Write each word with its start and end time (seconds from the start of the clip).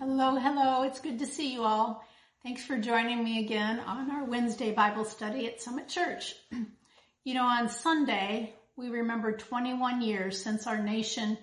Hello, 0.00 0.36
hello. 0.36 0.84
It's 0.84 1.00
good 1.00 1.18
to 1.18 1.26
see 1.26 1.52
you 1.52 1.64
all. 1.64 2.04
Thanks 2.44 2.64
for 2.64 2.78
joining 2.78 3.24
me 3.24 3.44
again 3.44 3.80
on 3.80 4.12
our 4.12 4.22
Wednesday 4.22 4.70
Bible 4.70 5.04
study 5.04 5.48
at 5.48 5.60
Summit 5.60 5.88
Church. 5.88 6.36
you 7.24 7.34
know, 7.34 7.42
on 7.42 7.68
Sunday, 7.68 8.54
we 8.76 8.90
remember 8.90 9.32
21 9.32 10.00
years 10.00 10.40
since 10.40 10.68
our 10.68 10.80
nation 10.80 11.36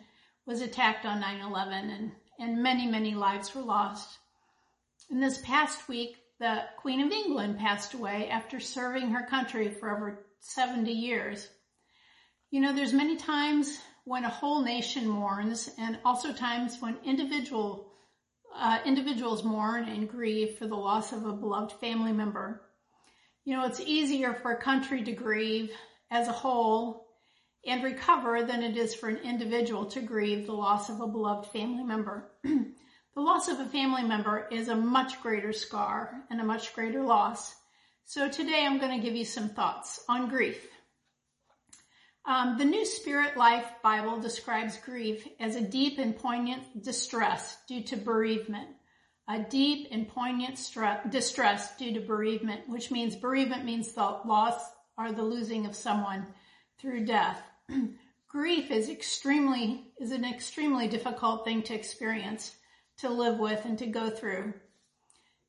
was 0.45 0.61
attacked 0.61 1.05
on 1.05 1.21
9-11 1.21 1.67
and, 1.97 2.11
and 2.39 2.63
many, 2.63 2.87
many 2.87 3.13
lives 3.13 3.53
were 3.53 3.61
lost. 3.61 4.07
In 5.11 5.19
this 5.19 5.37
past 5.39 5.89
week, 5.89 6.15
the 6.39 6.61
Queen 6.77 7.01
of 7.01 7.11
England 7.11 7.59
passed 7.59 7.93
away 7.93 8.29
after 8.29 8.61
serving 8.61 9.09
her 9.09 9.27
country 9.27 9.67
for 9.67 9.93
over 9.93 10.25
70 10.39 10.93
years. 10.93 11.45
You 12.51 12.61
know, 12.61 12.73
there's 12.73 12.93
many 12.93 13.17
times 13.17 13.77
when 14.05 14.23
a 14.23 14.29
whole 14.29 14.63
nation 14.63 15.09
mourns 15.09 15.69
and 15.77 15.99
also 16.05 16.31
times 16.31 16.77
when 16.79 16.95
individual 17.03 17.91
uh, 18.57 18.79
individuals 18.85 19.43
mourn 19.43 19.87
and 19.87 20.09
grieve 20.09 20.57
for 20.57 20.67
the 20.67 20.75
loss 20.75 21.11
of 21.11 21.25
a 21.25 21.33
beloved 21.33 21.73
family 21.73 22.13
member. 22.13 22.61
You 23.43 23.55
know, 23.55 23.65
it's 23.65 23.79
easier 23.79 24.33
for 24.33 24.51
a 24.51 24.61
country 24.61 25.03
to 25.03 25.11
grieve 25.11 25.71
as 26.09 26.27
a 26.27 26.33
whole 26.33 27.07
and 27.65 27.83
recover 27.83 28.43
than 28.43 28.63
it 28.63 28.77
is 28.77 28.95
for 28.95 29.09
an 29.09 29.17
individual 29.17 29.85
to 29.87 30.01
grieve 30.01 30.45
the 30.45 30.53
loss 30.53 30.89
of 30.89 31.01
a 31.01 31.07
beloved 31.07 31.49
family 31.51 31.83
member. 31.83 32.31
the 32.43 33.21
loss 33.21 33.47
of 33.47 33.59
a 33.59 33.65
family 33.65 34.03
member 34.03 34.47
is 34.51 34.67
a 34.67 34.75
much 34.75 35.21
greater 35.21 35.51
scar 35.51 36.13
and 36.29 36.39
a 36.39 36.45
much 36.45 36.73
greater 36.73 37.01
loss. 37.01 37.55
So 38.05 38.29
today 38.29 38.65
I'm 38.65 38.79
going 38.79 38.99
to 38.99 39.05
give 39.05 39.15
you 39.15 39.25
some 39.25 39.49
thoughts 39.49 40.03
on 40.07 40.29
grief. 40.29 40.67
Um, 42.27 42.57
the 42.57 42.65
New 42.65 42.85
Spirit 42.85 43.37
Life 43.37 43.67
Bible 43.83 44.19
describes 44.19 44.77
grief 44.77 45.27
as 45.39 45.55
a 45.55 45.61
deep 45.61 45.99
and 45.99 46.17
poignant 46.17 46.81
distress 46.81 47.57
due 47.67 47.83
to 47.83 47.97
bereavement. 47.97 48.67
A 49.27 49.39
deep 49.39 49.89
and 49.91 50.07
poignant 50.07 50.59
distress 51.09 51.77
due 51.77 51.93
to 51.93 51.99
bereavement, 51.99 52.67
which 52.67 52.89
means 52.89 53.15
bereavement 53.15 53.63
means 53.63 53.91
the 53.91 54.01
loss 54.25 54.59
or 54.97 55.11
the 55.11 55.23
losing 55.23 55.67
of 55.67 55.75
someone 55.75 56.25
through 56.79 57.05
death. 57.05 57.43
grief 58.27 58.71
is 58.71 58.89
extremely, 58.89 59.93
is 59.99 60.11
an 60.11 60.25
extremely 60.25 60.87
difficult 60.87 61.45
thing 61.45 61.61
to 61.63 61.75
experience, 61.75 62.55
to 62.97 63.09
live 63.09 63.37
with 63.37 63.65
and 63.65 63.77
to 63.77 63.85
go 63.85 64.09
through. 64.09 64.53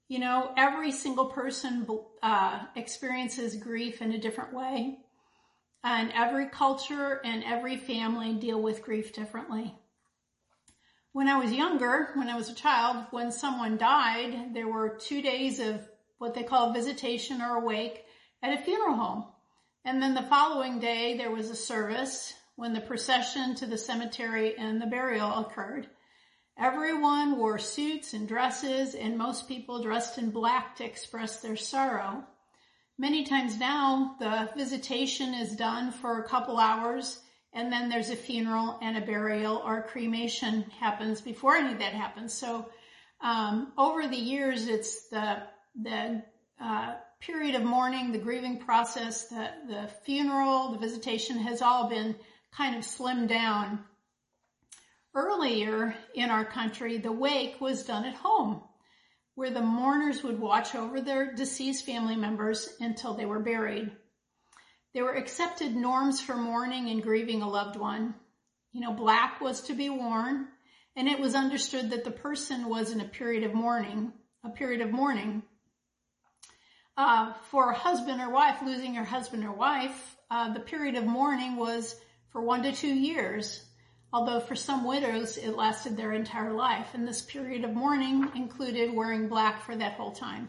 You 0.08 0.18
know, 0.18 0.52
every 0.58 0.92
single 0.92 1.26
person 1.26 1.86
uh, 2.22 2.60
experiences 2.76 3.56
grief 3.56 4.02
in 4.02 4.12
a 4.12 4.18
different 4.18 4.52
way. 4.52 4.98
And 5.88 6.10
every 6.16 6.48
culture 6.48 7.20
and 7.24 7.44
every 7.44 7.76
family 7.76 8.34
deal 8.34 8.60
with 8.60 8.82
grief 8.82 9.12
differently. 9.12 9.72
When 11.12 11.28
I 11.28 11.38
was 11.38 11.52
younger, 11.52 12.10
when 12.14 12.28
I 12.28 12.34
was 12.34 12.50
a 12.50 12.56
child, 12.56 13.06
when 13.12 13.30
someone 13.30 13.76
died, 13.76 14.52
there 14.52 14.66
were 14.66 14.98
two 14.98 15.22
days 15.22 15.60
of 15.60 15.88
what 16.18 16.34
they 16.34 16.42
call 16.42 16.72
visitation 16.72 17.40
or 17.40 17.58
a 17.58 17.64
wake 17.64 18.04
at 18.42 18.58
a 18.58 18.64
funeral 18.64 18.96
home. 18.96 19.26
And 19.84 20.02
then 20.02 20.14
the 20.14 20.22
following 20.22 20.80
day, 20.80 21.16
there 21.16 21.30
was 21.30 21.50
a 21.50 21.54
service 21.54 22.34
when 22.56 22.72
the 22.72 22.80
procession 22.80 23.54
to 23.54 23.66
the 23.66 23.78
cemetery 23.78 24.58
and 24.58 24.82
the 24.82 24.86
burial 24.86 25.38
occurred. 25.38 25.86
Everyone 26.58 27.38
wore 27.38 27.60
suits 27.60 28.12
and 28.12 28.26
dresses 28.26 28.96
and 28.96 29.16
most 29.16 29.46
people 29.46 29.84
dressed 29.84 30.18
in 30.18 30.30
black 30.30 30.74
to 30.78 30.84
express 30.84 31.40
their 31.40 31.56
sorrow. 31.56 32.24
Many 32.98 33.24
times 33.24 33.58
now, 33.58 34.16
the 34.18 34.48
visitation 34.56 35.34
is 35.34 35.54
done 35.54 35.92
for 35.92 36.18
a 36.18 36.28
couple 36.28 36.58
hours 36.58 37.20
and 37.52 37.72
then 37.72 37.88
there's 37.88 38.10
a 38.10 38.16
funeral 38.16 38.78
and 38.82 38.96
a 38.96 39.00
burial 39.00 39.62
or 39.64 39.82
cremation 39.82 40.62
happens 40.78 41.20
before 41.20 41.56
any 41.56 41.72
of 41.72 41.78
that 41.78 41.92
happens. 41.92 42.32
So, 42.32 42.70
um, 43.20 43.72
over 43.78 44.06
the 44.06 44.16
years, 44.16 44.66
it's 44.66 45.08
the, 45.08 45.42
the, 45.74 46.22
uh, 46.60 46.94
period 47.20 47.54
of 47.54 47.62
mourning, 47.64 48.12
the 48.12 48.18
grieving 48.18 48.58
process, 48.58 49.28
the, 49.28 49.48
the 49.68 49.90
funeral, 50.04 50.72
the 50.72 50.78
visitation 50.78 51.38
has 51.38 51.62
all 51.62 51.88
been 51.88 52.14
kind 52.52 52.76
of 52.76 52.82
slimmed 52.82 53.28
down. 53.28 53.84
Earlier 55.14 55.94
in 56.14 56.30
our 56.30 56.44
country, 56.44 56.98
the 56.98 57.12
wake 57.12 57.58
was 57.60 57.84
done 57.84 58.04
at 58.04 58.14
home 58.14 58.62
where 59.36 59.50
the 59.50 59.60
mourners 59.60 60.24
would 60.24 60.40
watch 60.40 60.74
over 60.74 61.00
their 61.00 61.34
deceased 61.34 61.84
family 61.84 62.16
members 62.16 62.70
until 62.80 63.12
they 63.14 63.26
were 63.26 63.38
buried. 63.38 63.92
There 64.94 65.04
were 65.04 65.14
accepted 65.14 65.76
norms 65.76 66.22
for 66.22 66.36
mourning 66.36 66.88
and 66.88 67.02
grieving 67.02 67.42
a 67.42 67.48
loved 67.48 67.76
one. 67.76 68.14
You 68.72 68.80
know, 68.80 68.94
black 68.94 69.42
was 69.42 69.60
to 69.62 69.74
be 69.74 69.90
worn, 69.90 70.48
and 70.96 71.06
it 71.06 71.20
was 71.20 71.34
understood 71.34 71.90
that 71.90 72.02
the 72.02 72.10
person 72.10 72.70
was 72.70 72.92
in 72.92 73.02
a 73.02 73.04
period 73.04 73.44
of 73.44 73.52
mourning, 73.52 74.10
a 74.42 74.48
period 74.48 74.80
of 74.80 74.90
mourning. 74.90 75.42
Uh, 76.96 77.34
for 77.50 77.70
a 77.70 77.76
husband 77.76 78.22
or 78.22 78.30
wife 78.30 78.62
losing 78.64 78.94
your 78.94 79.04
husband 79.04 79.44
or 79.44 79.52
wife, 79.52 80.16
uh, 80.30 80.54
the 80.54 80.60
period 80.60 80.94
of 80.94 81.04
mourning 81.04 81.56
was 81.56 81.94
for 82.30 82.40
one 82.40 82.62
to 82.62 82.72
two 82.72 82.94
years 82.94 83.65
although 84.16 84.40
for 84.40 84.56
some 84.56 84.82
widows 84.82 85.36
it 85.36 85.54
lasted 85.54 85.94
their 85.94 86.10
entire 86.10 86.54
life. 86.54 86.94
And 86.94 87.06
this 87.06 87.20
period 87.20 87.64
of 87.64 87.74
mourning 87.74 88.30
included 88.34 88.94
wearing 88.94 89.28
black 89.28 89.62
for 89.62 89.76
that 89.76 89.92
whole 89.92 90.12
time. 90.12 90.48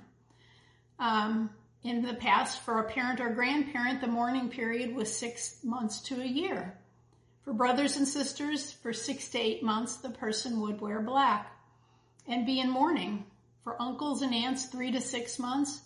Um, 0.99 1.49
in 1.83 2.01
the 2.01 2.13
past, 2.13 2.61
for 2.61 2.79
a 2.79 2.89
parent 2.89 3.19
or 3.19 3.31
grandparent, 3.31 3.99
the 3.99 4.07
mourning 4.07 4.47
period 4.47 4.95
was 4.95 5.13
six 5.13 5.59
months 5.65 5.99
to 6.03 6.21
a 6.21 6.25
year. 6.25 6.79
For 7.43 7.51
brothers 7.51 7.97
and 7.97 8.07
sisters, 8.07 8.71
for 8.71 8.93
six 8.93 9.27
to 9.31 9.37
eight 9.37 9.61
months, 9.61 9.97
the 9.97 10.11
person 10.11 10.61
would 10.61 10.79
wear 10.79 11.01
black 11.01 11.51
and 12.25 12.45
be 12.45 12.61
in 12.61 12.69
mourning. 12.69 13.25
For 13.65 13.81
uncles 13.81 14.21
and 14.21 14.33
aunts, 14.33 14.67
three 14.67 14.91
to 14.91 15.01
six 15.01 15.39
months. 15.39 15.81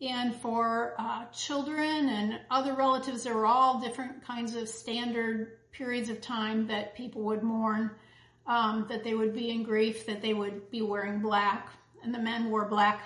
And 0.00 0.34
for 0.36 0.94
uh, 0.98 1.26
children 1.26 2.08
and 2.08 2.40
other 2.50 2.72
relatives, 2.72 3.24
there 3.24 3.34
were 3.34 3.44
all 3.44 3.80
different 3.80 4.24
kinds 4.24 4.56
of 4.56 4.66
standard 4.66 5.58
periods 5.72 6.08
of 6.08 6.20
time 6.20 6.66
that 6.68 6.94
people 6.94 7.22
would 7.22 7.42
mourn, 7.42 7.90
um, 8.46 8.86
that 8.88 9.02
they 9.04 9.14
would 9.14 9.34
be 9.34 9.50
in 9.50 9.62
grief, 9.62 10.06
that 10.06 10.22
they 10.22 10.34
would 10.34 10.70
be 10.70 10.82
wearing 10.82 11.20
black, 11.20 11.68
and 12.02 12.14
the 12.14 12.18
men 12.18 12.50
wore 12.50 12.66
black 12.66 13.00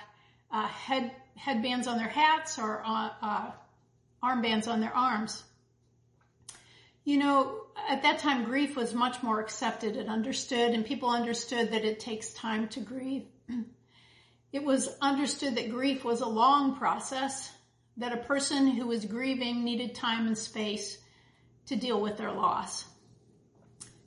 uh, 0.50 0.66
head 0.66 1.10
headbands 1.36 1.86
on 1.86 1.98
their 1.98 2.08
hats 2.08 2.58
or 2.58 2.82
uh, 2.84 3.10
uh, 3.20 3.50
armbands 4.22 4.68
on 4.68 4.80
their 4.80 4.94
arms. 4.94 5.42
You 7.04 7.18
know, 7.18 7.66
at 7.88 8.02
that 8.02 8.18
time, 8.18 8.44
grief 8.44 8.74
was 8.74 8.94
much 8.94 9.22
more 9.22 9.40
accepted 9.40 9.96
and 9.96 10.08
understood, 10.08 10.72
and 10.72 10.84
people 10.84 11.10
understood 11.10 11.72
that 11.72 11.84
it 11.84 12.00
takes 12.00 12.32
time 12.32 12.68
to 12.68 12.80
grieve. 12.80 13.26
It 14.52 14.64
was 14.64 14.88
understood 15.02 15.56
that 15.56 15.70
grief 15.70 16.04
was 16.04 16.22
a 16.22 16.26
long 16.26 16.76
process, 16.76 17.52
that 17.98 18.12
a 18.12 18.16
person 18.16 18.66
who 18.68 18.86
was 18.86 19.04
grieving 19.04 19.64
needed 19.64 19.94
time 19.94 20.26
and 20.26 20.38
space 20.38 20.96
to 21.66 21.76
deal 21.76 22.00
with 22.00 22.16
their 22.16 22.32
loss. 22.32 22.84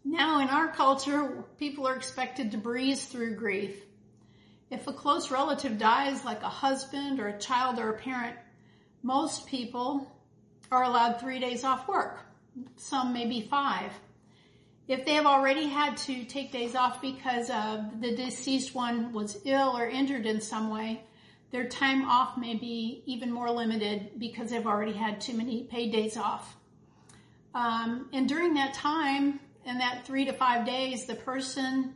Now 0.03 0.39
in 0.39 0.47
our 0.49 0.69
culture, 0.69 1.43
people 1.57 1.87
are 1.87 1.95
expected 1.95 2.51
to 2.51 2.57
breeze 2.57 3.05
through 3.05 3.35
grief. 3.35 3.83
If 4.69 4.87
a 4.87 4.93
close 4.93 5.31
relative 5.31 5.77
dies, 5.77 6.23
like 6.23 6.41
a 6.43 6.49
husband 6.49 7.19
or 7.19 7.27
a 7.27 7.39
child 7.39 7.79
or 7.79 7.89
a 7.89 7.97
parent, 7.97 8.37
most 9.03 9.47
people 9.47 10.11
are 10.71 10.83
allowed 10.83 11.19
three 11.19 11.39
days 11.39 11.63
off 11.63 11.87
work. 11.87 12.19
Some 12.77 13.13
maybe 13.13 13.41
five. 13.41 13.91
If 14.87 15.05
they 15.05 15.13
have 15.13 15.25
already 15.25 15.67
had 15.67 15.97
to 15.97 16.23
take 16.25 16.51
days 16.51 16.75
off 16.75 17.01
because 17.01 17.49
of 17.49 18.01
the 18.01 18.15
deceased 18.15 18.73
one 18.73 19.13
was 19.13 19.39
ill 19.45 19.77
or 19.77 19.87
injured 19.87 20.25
in 20.25 20.41
some 20.41 20.69
way, 20.69 21.03
their 21.51 21.67
time 21.67 22.05
off 22.05 22.37
may 22.37 22.55
be 22.55 23.03
even 23.05 23.31
more 23.31 23.51
limited 23.51 24.19
because 24.19 24.49
they've 24.49 24.65
already 24.65 24.93
had 24.93 25.21
too 25.21 25.33
many 25.35 25.63
paid 25.63 25.91
days 25.91 26.17
off. 26.17 26.55
Um, 27.59 28.07
and 28.13 28.29
during 28.29 28.53
that 28.53 28.73
time, 28.73 29.41
in 29.65 29.79
that 29.79 30.05
three 30.05 30.23
to 30.23 30.31
five 30.31 30.65
days, 30.65 31.05
the 31.05 31.15
person 31.15 31.93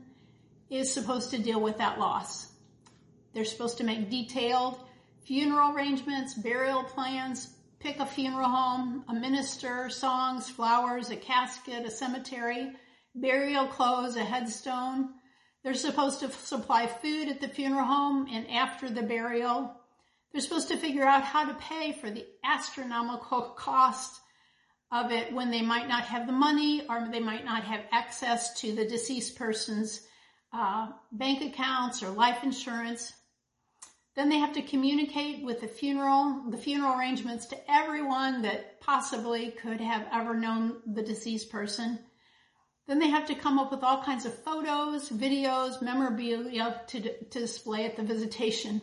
is 0.70 0.94
supposed 0.94 1.32
to 1.32 1.42
deal 1.42 1.62
with 1.62 1.78
that 1.78 1.98
loss. 1.98 2.52
They're 3.34 3.46
supposed 3.46 3.78
to 3.78 3.86
make 3.86 4.10
detailed 4.10 4.78
funeral 5.26 5.74
arrangements, 5.74 6.34
burial 6.34 6.84
plans, 6.84 7.48
pick 7.80 8.00
a 8.00 8.06
funeral 8.06 8.50
home, 8.50 9.06
a 9.08 9.14
minister, 9.14 9.90
songs, 9.90 10.50
flowers, 10.50 11.12
a 11.12 11.16
casket, 11.16 11.86
a 11.86 11.90
cemetery, 11.90 12.74
burial 13.16 13.66
clothes, 13.68 14.18
a 14.18 14.24
headstone. 14.24 15.12
They're 15.64 15.76
supposed 15.76 16.20
to 16.20 16.30
supply 16.30 16.88
food 16.88 17.30
at 17.30 17.40
the 17.40 17.48
funeral 17.48 17.86
home 17.86 18.28
and 18.30 18.50
after 18.52 18.90
the 18.90 19.04
burial. 19.04 19.74
They're 20.34 20.42
supposed 20.42 20.68
to 20.68 20.78
figure 20.78 21.06
out 21.06 21.24
how 21.24 21.46
to 21.46 21.54
pay 21.54 21.94
for 21.94 22.10
the 22.10 22.26
astronomical 22.44 23.44
cost 23.56 24.20
of 24.94 25.12
it 25.12 25.34
when 25.34 25.50
they 25.50 25.64
might 25.64 25.88
not 25.88 26.04
have 26.04 26.28
the 26.28 26.34
money 26.34 26.86
or 26.88 27.08
they 27.12 27.20
might 27.20 27.44
not 27.44 27.64
have 27.64 27.82
access 27.92 28.62
to 28.62 28.76
the 28.76 28.86
deceased 28.86 29.36
person's 29.36 30.02
uh, 30.54 30.90
bank 31.12 31.42
accounts 31.42 32.04
or 32.04 32.10
life 32.10 32.44
insurance. 32.44 33.12
Then 34.16 34.30
they 34.30 34.38
have 34.38 34.54
to 34.54 34.62
communicate 34.62 35.44
with 35.44 35.62
the 35.62 35.68
funeral, 35.68 36.44
the 36.52 36.58
funeral 36.58 36.96
arrangements 36.96 37.48
to 37.48 37.72
everyone 37.72 38.44
that 38.44 38.80
possibly 38.82 39.50
could 39.50 39.82
have 39.82 40.06
ever 40.14 40.36
known 40.36 40.76
the 40.86 41.02
deceased 41.02 41.52
person. 41.52 41.98
Then 42.86 43.00
they 43.00 43.10
have 43.10 43.26
to 43.28 43.36
come 43.36 43.58
up 43.58 43.72
with 43.72 43.84
all 43.84 44.04
kinds 44.04 44.26
of 44.26 44.44
photos, 44.44 45.10
videos, 45.10 45.82
memorabilia 45.82 46.82
to, 46.88 47.02
to 47.02 47.40
display 47.40 47.86
at 47.86 47.96
the 47.96 48.04
visitation. 48.04 48.82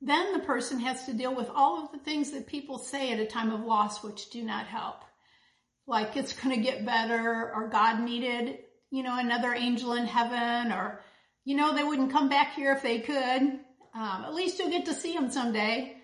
Then 0.00 0.32
the 0.32 0.40
person 0.40 0.80
has 0.80 1.06
to 1.06 1.14
deal 1.14 1.34
with 1.34 1.48
all 1.54 1.82
of 1.82 1.92
the 1.92 1.98
things 1.98 2.32
that 2.32 2.46
people 2.46 2.78
say 2.78 3.12
at 3.12 3.20
a 3.20 3.26
time 3.26 3.50
of 3.50 3.64
loss, 3.64 4.02
which 4.02 4.30
do 4.30 4.42
not 4.42 4.66
help. 4.66 5.02
Like 5.86 6.16
it's 6.16 6.32
going 6.40 6.54
to 6.54 6.62
get 6.62 6.86
better 6.86 7.52
or 7.54 7.68
God 7.68 8.00
needed, 8.00 8.58
you 8.90 9.02
know, 9.02 9.18
another 9.18 9.54
angel 9.54 9.94
in 9.94 10.06
heaven 10.06 10.72
or, 10.72 11.00
you 11.44 11.56
know, 11.56 11.74
they 11.74 11.84
wouldn't 11.84 12.12
come 12.12 12.28
back 12.28 12.54
here 12.54 12.72
if 12.72 12.82
they 12.82 13.00
could. 13.00 13.42
Um, 13.94 14.24
at 14.24 14.34
least 14.34 14.58
you'll 14.58 14.70
get 14.70 14.86
to 14.86 14.94
see 14.94 15.14
them 15.14 15.30
someday. 15.30 15.96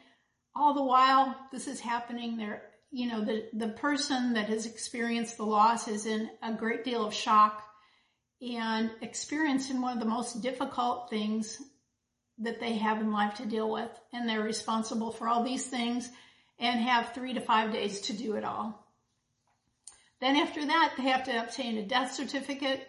All 0.55 0.75
the 0.75 0.85
while 0.85 1.37
this 1.51 1.67
is 1.67 1.81
happening, 1.81 2.37
there 2.37 2.63
you 2.93 3.09
know, 3.09 3.25
the, 3.25 3.49
the 3.55 3.69
person 3.69 4.35
that 4.35 4.51
has 4.51 4.67
experienced 4.67 5.39
the 5.39 5.47
loss 5.47 5.89
is 5.89 6.05
in 6.05 6.29
a 6.43 6.53
great 6.53 6.85
deal 6.85 7.05
of 7.07 7.15
shock 7.15 7.65
and 8.43 8.91
experiencing 9.01 9.81
one 9.81 9.95
of 9.95 10.01
the 10.01 10.09
most 10.09 10.43
difficult 10.43 11.09
things 11.09 11.59
that 12.43 12.61
they 12.61 12.75
have 12.75 13.01
in 13.01 13.13
life 13.13 13.35
to 13.35 13.47
deal 13.47 13.71
with. 13.71 13.91
And 14.13 14.29
they're 14.29 14.43
responsible 14.43 15.13
for 15.13 15.29
all 15.29 15.43
these 15.43 15.67
things 15.67 16.11
and 16.59 16.81
have 16.81 17.13
three 17.13 17.35
to 17.35 17.41
five 17.41 17.73
days 17.73 18.03
to 18.03 18.13
do 18.13 18.35
it 18.35 18.45
all. 18.45 18.87
Then 20.21 20.37
after 20.37 20.65
that, 20.65 20.95
they 20.97 21.05
have 21.05 21.25
to 21.25 21.43
obtain 21.43 21.79
a 21.79 21.83
death 21.83 22.13
certificate, 22.13 22.87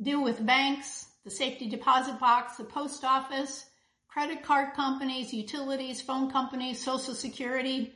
deal 0.00 0.22
with 0.22 0.44
banks, 0.44 1.06
the 1.24 1.30
safety 1.30 1.68
deposit 1.68 2.18
box, 2.18 2.58
the 2.58 2.64
post 2.64 3.04
office, 3.04 3.64
credit 4.08 4.42
card 4.42 4.74
companies, 4.74 5.32
utilities, 5.32 6.02
phone 6.02 6.30
companies, 6.30 6.84
social 6.84 7.14
security, 7.14 7.94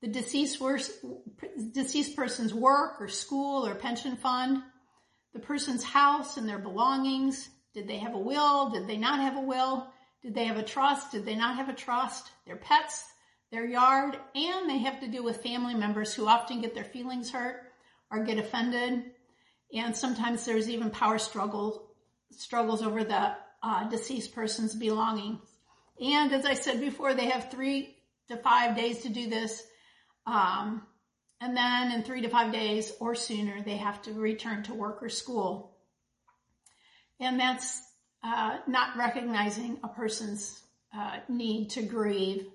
the 0.00 0.06
deceased, 0.06 0.62
deceased 1.72 2.14
person's 2.14 2.54
work 2.54 3.00
or 3.00 3.08
school 3.08 3.66
or 3.66 3.74
pension 3.74 4.16
fund, 4.16 4.62
the 5.32 5.40
person's 5.40 5.82
house 5.82 6.36
and 6.36 6.48
their 6.48 6.58
belongings. 6.58 7.48
Did 7.74 7.88
they 7.88 7.98
have 7.98 8.14
a 8.14 8.18
will? 8.18 8.70
Did 8.70 8.86
they 8.86 8.96
not 8.96 9.20
have 9.20 9.36
a 9.36 9.40
will? 9.40 9.88
Did 10.22 10.34
they 10.34 10.44
have 10.44 10.56
a 10.56 10.62
trust? 10.62 11.12
Did 11.12 11.24
they 11.24 11.36
not 11.36 11.56
have 11.56 11.68
a 11.68 11.74
trust? 11.74 12.30
Their 12.46 12.56
pets, 12.56 13.04
their 13.50 13.66
yard, 13.66 14.18
and 14.34 14.68
they 14.68 14.78
have 14.78 15.00
to 15.00 15.08
deal 15.08 15.24
with 15.24 15.42
family 15.42 15.74
members 15.74 16.14
who 16.14 16.26
often 16.26 16.60
get 16.60 16.74
their 16.74 16.84
feelings 16.84 17.30
hurt 17.30 17.62
or 18.10 18.24
get 18.24 18.38
offended. 18.38 19.04
And 19.72 19.96
sometimes 19.96 20.44
there's 20.44 20.68
even 20.68 20.90
power 20.90 21.18
struggle, 21.18 21.90
struggles 22.32 22.82
over 22.82 23.04
the 23.04 23.34
uh, 23.62 23.88
deceased 23.88 24.34
person's 24.34 24.74
belongings. 24.74 25.40
And 26.00 26.32
as 26.32 26.44
I 26.44 26.54
said 26.54 26.80
before, 26.80 27.14
they 27.14 27.26
have 27.26 27.50
three 27.50 27.96
to 28.28 28.36
five 28.36 28.76
days 28.76 29.02
to 29.02 29.08
do 29.08 29.28
this 29.28 29.62
um, 30.28 30.82
and 31.40 31.56
then 31.56 31.92
in 31.92 32.02
three 32.02 32.20
to 32.22 32.28
five 32.28 32.52
days 32.52 32.92
or 33.00 33.14
sooner, 33.14 33.62
they 33.62 33.76
have 33.76 34.02
to 34.02 34.12
return 34.12 34.62
to 34.64 34.74
work 34.74 35.02
or 35.02 35.08
school. 35.08 35.76
And 37.20 37.40
that's 37.40 37.80
uh, 38.22 38.58
not 38.66 38.96
recognizing 38.96 39.78
a 39.82 39.88
person's 39.88 40.60
uh, 40.96 41.18
need 41.28 41.70
to 41.70 41.82
grieve. 41.82 42.46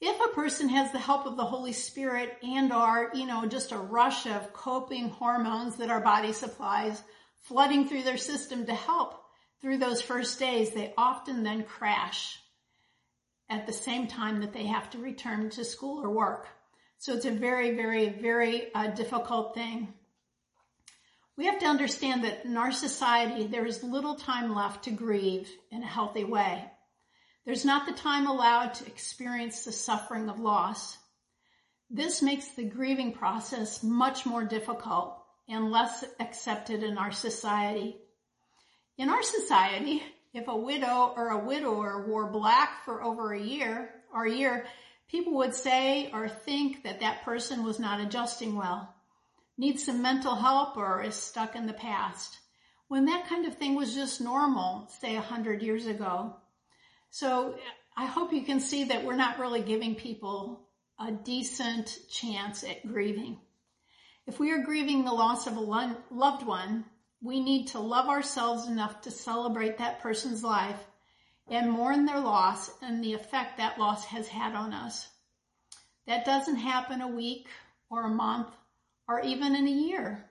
If 0.00 0.20
a 0.20 0.34
person 0.34 0.68
has 0.68 0.92
the 0.92 0.98
help 0.98 1.26
of 1.26 1.36
the 1.36 1.44
Holy 1.44 1.72
Spirit 1.72 2.36
and 2.42 2.72
are, 2.72 3.10
you 3.14 3.26
know, 3.26 3.46
just 3.46 3.72
a 3.72 3.78
rush 3.78 4.26
of 4.26 4.52
coping 4.52 5.08
hormones 5.08 5.76
that 5.76 5.90
our 5.90 6.00
body 6.00 6.32
supplies 6.32 7.02
flooding 7.42 7.88
through 7.88 8.02
their 8.02 8.16
system 8.16 8.66
to 8.66 8.74
help 8.74 9.24
through 9.60 9.78
those 9.78 10.00
first 10.00 10.38
days, 10.38 10.70
they 10.70 10.94
often 10.96 11.42
then 11.42 11.64
crash 11.64 12.38
at 13.50 13.66
the 13.66 13.72
same 13.72 14.06
time 14.06 14.40
that 14.40 14.52
they 14.52 14.66
have 14.66 14.90
to 14.90 14.98
return 14.98 15.50
to 15.50 15.64
school 15.64 16.04
or 16.04 16.10
work. 16.10 16.46
So 16.98 17.14
it's 17.14 17.24
a 17.24 17.30
very, 17.30 17.74
very, 17.74 18.08
very 18.08 18.72
uh, 18.74 18.88
difficult 18.88 19.54
thing. 19.54 19.94
We 21.38 21.46
have 21.46 21.60
to 21.60 21.66
understand 21.66 22.24
that 22.24 22.44
in 22.44 22.56
our 22.56 22.72
society, 22.72 23.46
there 23.46 23.64
is 23.64 23.84
little 23.84 24.16
time 24.16 24.56
left 24.56 24.84
to 24.84 24.90
grieve 24.90 25.48
in 25.70 25.84
a 25.84 25.86
healthy 25.86 26.24
way. 26.24 26.64
There's 27.46 27.64
not 27.64 27.86
the 27.86 27.92
time 27.92 28.26
allowed 28.26 28.74
to 28.74 28.86
experience 28.86 29.64
the 29.64 29.70
suffering 29.70 30.28
of 30.28 30.40
loss. 30.40 30.98
This 31.90 32.22
makes 32.22 32.48
the 32.48 32.64
grieving 32.64 33.12
process 33.12 33.84
much 33.84 34.26
more 34.26 34.42
difficult 34.42 35.16
and 35.48 35.70
less 35.70 36.04
accepted 36.18 36.82
in 36.82 36.98
our 36.98 37.12
society. 37.12 37.96
In 38.98 39.08
our 39.08 39.22
society, 39.22 40.02
if 40.34 40.48
a 40.48 40.56
widow 40.56 41.14
or 41.16 41.28
a 41.28 41.44
widower 41.46 42.04
wore 42.04 42.32
black 42.32 42.84
for 42.84 43.00
over 43.00 43.32
a 43.32 43.40
year 43.40 43.90
or 44.12 44.24
a 44.24 44.34
year, 44.34 44.66
people 45.08 45.36
would 45.36 45.54
say 45.54 46.10
or 46.12 46.28
think 46.28 46.82
that 46.82 46.98
that 46.98 47.22
person 47.22 47.62
was 47.62 47.78
not 47.78 48.00
adjusting 48.00 48.56
well, 48.56 48.92
needs 49.58 49.84
some 49.84 50.00
mental 50.00 50.36
help 50.36 50.76
or 50.76 51.02
is 51.02 51.16
stuck 51.16 51.56
in 51.56 51.66
the 51.66 51.72
past. 51.72 52.38
When 52.86 53.06
that 53.06 53.28
kind 53.28 53.44
of 53.44 53.56
thing 53.56 53.74
was 53.74 53.94
just 53.94 54.20
normal, 54.20 54.88
say 55.00 55.16
a 55.16 55.20
hundred 55.20 55.62
years 55.62 55.86
ago. 55.86 56.36
So 57.10 57.56
I 57.96 58.06
hope 58.06 58.32
you 58.32 58.42
can 58.42 58.60
see 58.60 58.84
that 58.84 59.04
we're 59.04 59.16
not 59.16 59.38
really 59.38 59.60
giving 59.60 59.96
people 59.96 60.68
a 60.98 61.10
decent 61.10 61.98
chance 62.08 62.64
at 62.64 62.86
grieving. 62.86 63.38
If 64.26 64.38
we 64.38 64.52
are 64.52 64.62
grieving 64.62 65.04
the 65.04 65.12
loss 65.12 65.46
of 65.46 65.56
a 65.56 65.96
loved 66.10 66.46
one, 66.46 66.84
we 67.20 67.40
need 67.40 67.68
to 67.68 67.80
love 67.80 68.08
ourselves 68.08 68.68
enough 68.68 69.02
to 69.02 69.10
celebrate 69.10 69.78
that 69.78 70.00
person's 70.00 70.44
life 70.44 70.78
and 71.50 71.70
mourn 71.70 72.04
their 72.04 72.20
loss 72.20 72.70
and 72.82 73.02
the 73.02 73.14
effect 73.14 73.56
that 73.56 73.78
loss 73.78 74.04
has 74.06 74.28
had 74.28 74.54
on 74.54 74.72
us. 74.72 75.08
That 76.06 76.24
doesn't 76.24 76.56
happen 76.56 77.00
a 77.00 77.08
week 77.08 77.46
or 77.90 78.04
a 78.04 78.10
month 78.10 78.48
or 79.08 79.20
even 79.20 79.56
in 79.56 79.66
a 79.66 79.70
year. 79.70 80.24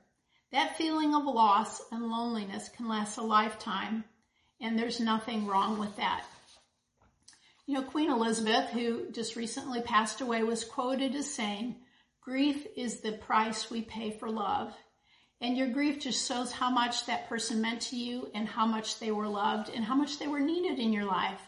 That 0.51 0.77
feeling 0.77 1.13
of 1.13 1.25
loss 1.25 1.81
and 1.91 2.07
loneliness 2.07 2.69
can 2.69 2.87
last 2.87 3.17
a 3.17 3.21
lifetime, 3.21 4.05
and 4.61 4.77
there's 4.77 4.99
nothing 4.99 5.47
wrong 5.47 5.79
with 5.79 5.95
that. 5.97 6.23
You 7.65 7.73
know, 7.73 7.83
Queen 7.83 8.09
Elizabeth, 8.09 8.69
who 8.69 9.11
just 9.11 9.35
recently 9.35 9.81
passed 9.81 10.21
away, 10.21 10.43
was 10.43 10.63
quoted 10.63 11.15
as 11.15 11.29
saying, 11.33 11.75
grief 12.21 12.65
is 12.77 13.01
the 13.01 13.11
price 13.11 13.69
we 13.69 13.81
pay 13.81 14.11
for 14.11 14.29
love. 14.29 14.73
And 15.41 15.57
your 15.57 15.67
grief 15.67 15.99
just 15.99 16.27
shows 16.27 16.51
how 16.51 16.69
much 16.69 17.05
that 17.05 17.27
person 17.27 17.61
meant 17.61 17.81
to 17.81 17.97
you 17.97 18.31
and 18.33 18.47
how 18.47 18.65
much 18.65 18.99
they 18.99 19.11
were 19.11 19.27
loved 19.27 19.69
and 19.69 19.83
how 19.83 19.95
much 19.95 20.17
they 20.17 20.27
were 20.27 20.39
needed 20.39 20.79
in 20.79 20.93
your 20.93 21.05
life. 21.05 21.41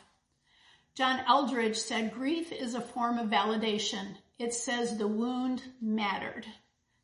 John 0.94 1.22
Eldredge 1.28 1.78
said, 1.78 2.14
grief 2.14 2.52
is 2.52 2.76
a 2.76 2.82
form 2.82 3.18
of 3.18 3.30
validation. 3.30 4.16
It 4.38 4.54
says 4.54 4.98
the 4.98 5.08
wound 5.08 5.64
mattered. 5.82 6.46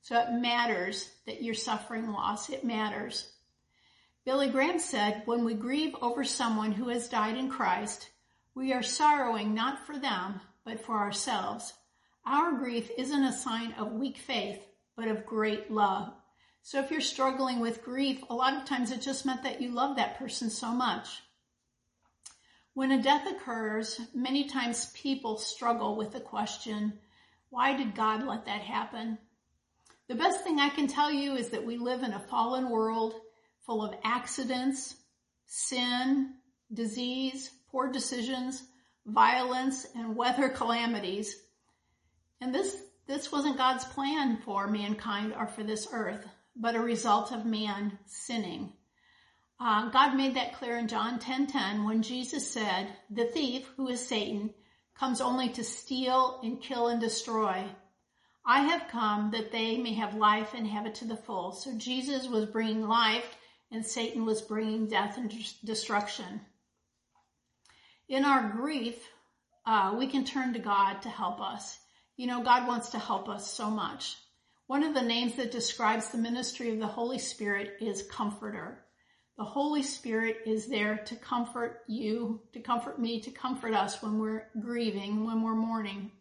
So 0.06 0.20
it 0.20 0.34
matters 0.34 1.10
that 1.26 1.42
you're 1.42 1.56
suffering 1.56 2.12
loss. 2.12 2.52
It 2.52 2.64
matters. 2.64 3.28
Billy 4.24 4.50
Graham 4.50 4.78
said, 4.78 5.24
when 5.26 5.44
we 5.44 5.56
grieve 5.56 5.96
over 6.00 6.24
someone 6.24 6.74
who 6.74 6.90
has 6.90 7.10
died 7.10 7.36
in 7.36 7.50
Christ, 7.50 8.12
we 8.54 8.72
are 8.72 8.84
sorrowing 8.84 9.56
not 9.56 9.88
for 9.88 9.98
them, 9.98 10.42
but 10.64 10.86
for 10.86 11.00
ourselves. 11.00 11.74
Our 12.24 12.52
grief 12.52 12.92
isn't 13.00 13.24
a 13.24 13.34
sign 13.34 13.72
of 13.80 13.94
weak 13.94 14.18
faith, 14.18 14.64
but 14.96 15.08
of 15.08 15.26
great 15.26 15.72
love. 15.72 16.14
So 16.62 16.80
if 16.80 16.92
you're 16.92 17.02
struggling 17.02 17.60
with 17.60 17.84
grief, 17.84 18.22
a 18.30 18.36
lot 18.36 18.54
of 18.54 18.66
times 18.66 18.92
it 18.92 19.02
just 19.02 19.26
meant 19.26 19.42
that 19.42 19.60
you 19.60 19.72
love 19.72 19.96
that 19.96 20.20
person 20.20 20.52
so 20.52 20.68
much. 20.72 21.24
When 22.76 22.92
a 22.92 23.02
death 23.02 23.26
occurs, 23.28 24.00
many 24.14 24.50
times 24.50 24.92
people 24.94 25.40
struggle 25.40 25.96
with 25.96 26.12
the 26.12 26.20
question, 26.20 26.94
why 27.50 27.76
did 27.76 27.96
God 27.96 28.22
let 28.22 28.46
that 28.46 28.62
happen? 28.62 29.18
The 30.08 30.16
best 30.16 30.44
thing 30.44 30.60
I 30.60 30.70
can 30.70 30.88
tell 30.88 31.12
you 31.12 31.36
is 31.36 31.50
that 31.50 31.66
we 31.66 31.78
live 31.78 32.04
in 32.04 32.14
a 32.14 32.20
fallen 32.20 32.70
world 32.70 33.16
full 33.66 33.84
of 33.84 33.96
accidents, 34.04 34.96
sin, 35.48 36.34
disease, 36.74 37.50
poor 37.72 37.92
decisions, 37.92 38.64
violence, 39.06 39.86
and 39.96 40.16
weather 40.16 40.50
calamities. 40.50 41.36
And 42.42 42.54
this, 42.54 42.78
this 43.08 43.32
wasn't 43.32 43.58
God's 43.58 43.86
plan 43.86 44.38
for 44.46 44.68
mankind 44.68 45.34
or 45.38 45.48
for 45.48 45.64
this 45.64 45.88
earth 45.92 46.26
but 46.56 46.76
a 46.76 46.80
result 46.80 47.32
of 47.32 47.46
man 47.46 48.00
sinning. 48.06 48.72
Uh, 49.60 49.90
God 49.90 50.16
made 50.16 50.36
that 50.36 50.54
clear 50.54 50.78
in 50.78 50.88
John 50.88 51.20
10:10 51.20 51.20
10, 51.20 51.48
10, 51.48 51.84
when 51.84 52.02
Jesus 52.02 52.50
said, 52.50 52.96
"The 53.10 53.26
thief, 53.26 53.68
who 53.76 53.88
is 53.88 54.06
Satan, 54.06 54.54
comes 54.96 55.22
only 55.22 55.50
to 55.50 55.64
steal 55.64 56.40
and 56.44 56.62
kill 56.62 56.88
and 56.88 57.02
destroy. 57.02 57.70
I 58.46 58.62
have 58.62 58.88
come 58.90 59.32
that 59.32 59.52
they 59.52 59.78
may 59.78 59.94
have 59.94 60.16
life 60.16 60.54
and 60.54 60.68
have 60.68 60.86
it 60.86 60.96
to 60.96 61.06
the 61.06 61.18
full." 61.18 61.52
So 61.52 61.78
Jesus 61.78 62.28
was 62.28 62.46
bringing 62.46 62.88
life, 62.88 63.36
and 63.72 63.86
Satan 63.86 64.26
was 64.26 64.42
bringing 64.42 64.88
death 64.88 65.18
and 65.18 65.34
destruction. 65.64 66.46
In 68.08 68.24
our 68.24 68.50
grief, 68.50 69.10
uh, 69.66 69.96
we 69.98 70.08
can 70.08 70.26
turn 70.26 70.54
to 70.54 70.60
God 70.60 71.02
to 71.02 71.10
help 71.10 71.42
us. 71.42 71.80
You 72.18 72.28
know, 72.28 72.44
God 72.44 72.68
wants 72.68 72.90
to 72.90 73.00
help 73.00 73.28
us 73.28 73.52
so 73.52 73.70
much. 73.70 74.16
One 74.68 74.84
of 74.84 74.94
the 74.94 75.02
names 75.02 75.36
that 75.36 75.52
describes 75.52 76.10
the 76.10 76.18
ministry 76.18 76.72
of 76.72 76.80
the 76.80 76.88
Holy 76.88 77.20
Spirit 77.20 77.78
is 77.82 78.08
Comforter. 78.10 78.86
The 79.38 79.44
Holy 79.44 79.84
Spirit 79.84 80.38
is 80.46 80.68
there 80.68 80.98
to 81.06 81.16
comfort 81.16 81.84
you, 81.88 82.42
to 82.54 82.62
comfort 82.62 83.00
me, 83.00 83.20
to 83.22 83.32
comfort 83.32 83.74
us 83.74 84.02
when 84.02 84.18
we're 84.18 84.48
grieving, 84.60 85.26
when 85.26 85.42
we're 85.42 85.56
mourning. 85.56 86.12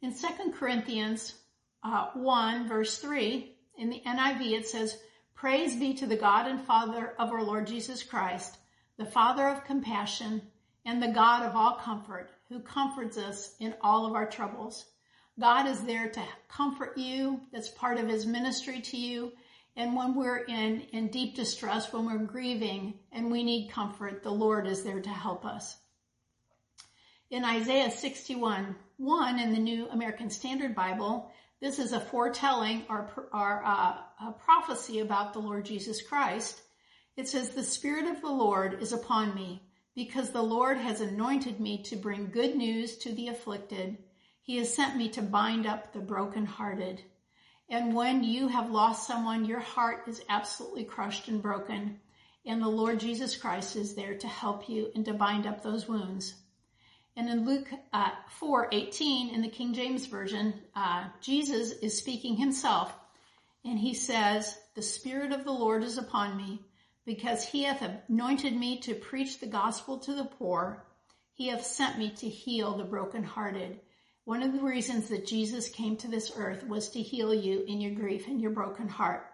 In 0.00 0.12
2 0.12 0.52
Corinthians 0.52 1.34
uh, 1.82 2.10
1 2.14 2.68
verse 2.68 2.98
3, 2.98 3.54
in 3.78 3.90
the 3.90 4.02
NIV 4.06 4.60
it 4.60 4.66
says, 4.66 4.96
Praise 5.34 5.74
be 5.76 5.94
to 5.94 6.06
the 6.06 6.16
God 6.16 6.46
and 6.46 6.60
Father 6.60 7.14
of 7.18 7.32
our 7.32 7.42
Lord 7.42 7.66
Jesus 7.66 8.02
Christ, 8.02 8.58
the 8.96 9.04
Father 9.04 9.48
of 9.48 9.64
compassion 9.64 10.42
and 10.84 11.02
the 11.02 11.08
God 11.08 11.44
of 11.44 11.56
all 11.56 11.76
comfort, 11.76 12.30
who 12.48 12.60
comforts 12.60 13.18
us 13.18 13.54
in 13.58 13.74
all 13.80 14.06
of 14.06 14.14
our 14.14 14.26
troubles. 14.26 14.84
God 15.40 15.66
is 15.66 15.80
there 15.80 16.10
to 16.10 16.22
comfort 16.48 16.96
you. 16.98 17.40
That's 17.52 17.68
part 17.68 17.98
of 17.98 18.08
his 18.08 18.26
ministry 18.26 18.80
to 18.80 18.96
you. 18.96 19.32
And 19.76 19.96
when 19.96 20.14
we're 20.14 20.44
in, 20.44 20.82
in 20.92 21.08
deep 21.08 21.34
distress, 21.34 21.92
when 21.92 22.04
we're 22.04 22.18
grieving 22.18 22.94
and 23.10 23.32
we 23.32 23.42
need 23.42 23.70
comfort, 23.70 24.22
the 24.22 24.30
Lord 24.30 24.66
is 24.66 24.84
there 24.84 25.00
to 25.00 25.08
help 25.08 25.46
us. 25.46 25.76
In 27.30 27.44
Isaiah 27.44 27.90
61, 27.90 28.76
1 28.98 29.38
in 29.38 29.52
the 29.52 29.58
New 29.58 29.88
American 29.88 30.28
Standard 30.28 30.74
Bible, 30.74 31.32
this 31.62 31.78
is 31.78 31.92
a 31.92 32.00
foretelling 32.00 32.82
or, 32.90 33.08
or 33.32 33.62
uh, 33.64 33.94
a 34.20 34.32
prophecy 34.44 34.98
about 34.98 35.32
the 35.32 35.38
Lord 35.38 35.64
Jesus 35.64 36.02
Christ. 36.02 36.60
It 37.16 37.28
says, 37.28 37.50
the 37.50 37.62
Spirit 37.62 38.06
of 38.06 38.20
the 38.20 38.32
Lord 38.32 38.82
is 38.82 38.92
upon 38.92 39.32
me 39.32 39.62
because 39.94 40.30
the 40.30 40.42
Lord 40.42 40.76
has 40.76 41.00
anointed 41.00 41.60
me 41.60 41.84
to 41.84 41.94
bring 41.94 42.30
good 42.30 42.56
news 42.56 42.98
to 42.98 43.12
the 43.12 43.28
afflicted. 43.28 43.96
He 44.42 44.56
has 44.56 44.74
sent 44.74 44.96
me 44.96 45.10
to 45.10 45.22
bind 45.22 45.64
up 45.64 45.92
the 45.92 46.00
brokenhearted. 46.00 47.00
And 47.70 47.94
when 47.94 48.24
you 48.24 48.48
have 48.48 48.72
lost 48.72 49.06
someone, 49.06 49.44
your 49.44 49.60
heart 49.60 50.08
is 50.08 50.20
absolutely 50.28 50.82
crushed 50.82 51.28
and 51.28 51.40
broken. 51.40 52.00
And 52.44 52.60
the 52.60 52.68
Lord 52.68 52.98
Jesus 52.98 53.36
Christ 53.36 53.76
is 53.76 53.94
there 53.94 54.18
to 54.18 54.26
help 54.26 54.68
you 54.68 54.90
and 54.96 55.04
to 55.04 55.14
bind 55.14 55.46
up 55.46 55.62
those 55.62 55.86
wounds. 55.86 56.34
And 57.16 57.28
in 57.28 57.44
Luke 57.44 57.68
uh, 57.92 58.10
4 58.38 58.68
18 58.72 59.34
in 59.34 59.42
the 59.42 59.48
King 59.48 59.74
James 59.74 60.06
Version, 60.06 60.54
uh, 60.74 61.04
Jesus 61.20 61.72
is 61.72 61.98
speaking 61.98 62.36
himself. 62.36 62.94
And 63.64 63.78
he 63.78 63.94
says, 63.94 64.56
The 64.74 64.82
Spirit 64.82 65.32
of 65.32 65.44
the 65.44 65.52
Lord 65.52 65.84
is 65.84 65.98
upon 65.98 66.36
me 66.36 66.60
because 67.04 67.44
he 67.44 67.64
hath 67.64 67.86
anointed 68.08 68.56
me 68.56 68.78
to 68.80 68.94
preach 68.94 69.38
the 69.38 69.46
gospel 69.46 69.98
to 69.98 70.14
the 70.14 70.24
poor. 70.24 70.84
He 71.34 71.48
hath 71.48 71.64
sent 71.64 71.98
me 71.98 72.10
to 72.16 72.28
heal 72.28 72.76
the 72.76 72.84
brokenhearted. 72.84 73.80
One 74.24 74.42
of 74.42 74.52
the 74.52 74.62
reasons 74.62 75.08
that 75.08 75.26
Jesus 75.26 75.68
came 75.68 75.96
to 75.98 76.08
this 76.08 76.32
earth 76.36 76.66
was 76.66 76.90
to 76.90 77.02
heal 77.02 77.34
you 77.34 77.64
in 77.66 77.80
your 77.80 77.92
grief 77.92 78.26
and 78.28 78.40
your 78.40 78.52
broken 78.52 78.88
heart. 78.88 79.26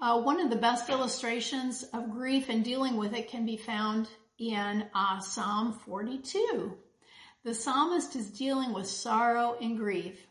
Uh, 0.00 0.20
one 0.20 0.40
of 0.40 0.50
the 0.50 0.56
best 0.56 0.88
illustrations 0.88 1.82
of 1.92 2.12
grief 2.12 2.48
and 2.48 2.64
dealing 2.64 2.96
with 2.96 3.14
it 3.14 3.28
can 3.28 3.44
be 3.44 3.56
found 3.56 4.08
in 4.38 4.84
uh, 4.94 5.20
Psalm 5.20 5.72
42. 5.84 6.76
The 7.44 7.54
psalmist 7.54 8.14
is 8.16 8.30
dealing 8.30 8.72
with 8.72 8.86
sorrow 8.86 9.56
and 9.60 9.76
grief. 9.76 10.26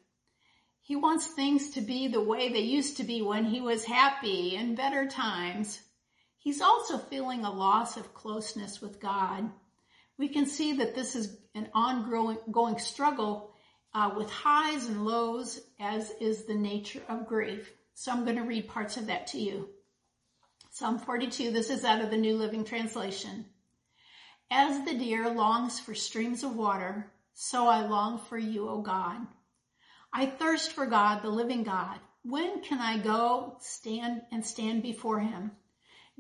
He 0.81 0.95
wants 0.95 1.27
things 1.27 1.71
to 1.71 1.81
be 1.81 2.07
the 2.07 2.23
way 2.23 2.49
they 2.49 2.61
used 2.61 2.97
to 2.97 3.03
be 3.03 3.21
when 3.21 3.45
he 3.45 3.59
was 3.59 3.83
happy 3.83 4.55
in 4.55 4.75
better 4.75 5.07
times. 5.07 5.79
He's 6.37 6.61
also 6.61 6.97
feeling 6.97 7.43
a 7.43 7.51
loss 7.51 7.97
of 7.97 8.13
closeness 8.13 8.81
with 8.81 9.01
God. 9.01 9.49
We 10.17 10.29
can 10.29 10.45
see 10.45 10.73
that 10.77 10.95
this 10.95 11.15
is 11.15 11.37
an 11.55 11.69
ongoing 11.73 12.79
struggle 12.79 13.51
uh, 13.93 14.11
with 14.15 14.29
highs 14.29 14.85
and 14.85 15.05
lows, 15.05 15.59
as 15.79 16.11
is 16.21 16.45
the 16.45 16.55
nature 16.55 17.01
of 17.09 17.27
grief. 17.27 17.73
So 17.95 18.11
I'm 18.11 18.23
going 18.23 18.37
to 18.37 18.43
read 18.43 18.69
parts 18.69 18.95
of 18.95 19.07
that 19.07 19.27
to 19.27 19.39
you. 19.39 19.69
Psalm 20.71 20.99
42, 20.99 21.51
this 21.51 21.69
is 21.69 21.83
out 21.83 22.01
of 22.01 22.11
the 22.11 22.17
New 22.17 22.37
Living 22.37 22.63
Translation. 22.63 23.45
As 24.49 24.85
the 24.85 24.93
deer 24.93 25.29
longs 25.29 25.79
for 25.79 25.93
streams 25.93 26.43
of 26.43 26.55
water, 26.55 27.11
so 27.33 27.67
I 27.67 27.85
long 27.85 28.17
for 28.17 28.37
you, 28.37 28.69
O 28.69 28.81
God. 28.81 29.27
I 30.13 30.25
thirst 30.25 30.71
for 30.71 30.85
God, 30.85 31.21
the 31.21 31.29
living 31.29 31.63
God. 31.63 31.99
When 32.23 32.61
can 32.61 32.79
I 32.79 32.97
go 32.97 33.57
stand 33.59 34.21
and 34.31 34.45
stand 34.45 34.83
before 34.83 35.19
him? 35.19 35.51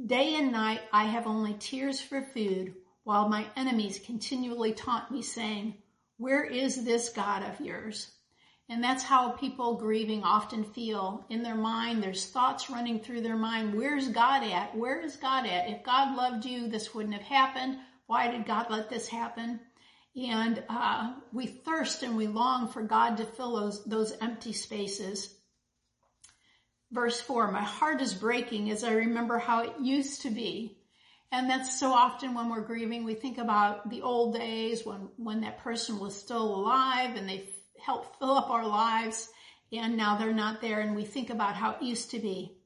Day 0.05 0.35
and 0.35 0.51
night 0.51 0.81
I 0.91 1.05
have 1.05 1.25
only 1.25 1.53
tears 1.53 2.01
for 2.01 2.21
food, 2.21 2.75
while 3.03 3.29
my 3.29 3.45
enemies 3.55 3.99
continually 4.05 4.73
taunt 4.73 5.09
me 5.09 5.21
saying, 5.21 5.75
where 6.17 6.43
is 6.43 6.83
this 6.83 7.09
God 7.09 7.43
of 7.43 7.65
yours? 7.65 8.11
And 8.69 8.83
that's 8.83 9.03
how 9.03 9.29
people 9.29 9.75
grieving 9.77 10.23
often 10.23 10.65
feel 10.65 11.25
in 11.29 11.43
their 11.43 11.55
mind. 11.55 12.03
There's 12.03 12.25
thoughts 12.25 12.69
running 12.69 12.99
through 12.99 13.21
their 13.21 13.37
mind. 13.37 13.73
Where's 13.73 14.09
God 14.09 14.43
at? 14.43 14.75
Where 14.75 14.99
is 14.99 15.15
God 15.15 15.45
at? 15.45 15.69
If 15.69 15.83
God 15.83 16.17
loved 16.17 16.43
you, 16.43 16.67
this 16.67 16.93
wouldn't 16.93 17.15
have 17.15 17.23
happened. 17.23 17.77
Why 18.07 18.31
did 18.31 18.45
God 18.45 18.67
let 18.69 18.89
this 18.89 19.07
happen? 19.07 19.59
And 20.15 20.63
uh, 20.67 21.13
we 21.31 21.45
thirst 21.45 22.01
and 22.01 22.17
we 22.17 22.27
long 22.27 22.69
for 22.69 22.81
God 22.81 23.17
to 23.17 23.25
fill 23.25 23.55
those, 23.55 23.85
those 23.85 24.17
empty 24.19 24.53
spaces. 24.53 25.33
Verse 26.91 27.19
4 27.21 27.51
My 27.51 27.61
heart 27.61 28.01
is 28.01 28.13
breaking 28.13 28.71
as 28.71 28.83
I 28.83 28.93
remember 28.93 29.37
how 29.37 29.63
it 29.63 29.73
used 29.81 30.23
to 30.23 30.29
be. 30.29 30.79
And 31.31 31.49
that's 31.49 31.77
so 31.77 31.91
often 31.91 32.33
when 32.33 32.49
we're 32.49 32.61
grieving, 32.61 33.03
we 33.03 33.13
think 33.13 33.37
about 33.37 33.89
the 33.89 34.01
old 34.01 34.35
days 34.35 34.85
when, 34.85 35.09
when 35.17 35.41
that 35.41 35.59
person 35.59 35.99
was 35.99 36.17
still 36.17 36.55
alive 36.55 37.15
and 37.15 37.27
they 37.27 37.49
helped 37.85 38.17
fill 38.17 38.31
up 38.31 38.49
our 38.49 38.65
lives 38.65 39.27
and 39.73 39.97
now 39.97 40.17
they're 40.17 40.33
not 40.33 40.61
there 40.61 40.79
and 40.79 40.95
we 40.95 41.03
think 41.03 41.29
about 41.29 41.55
how 41.55 41.71
it 41.71 41.81
used 41.81 42.11
to 42.11 42.19
be. 42.19 42.56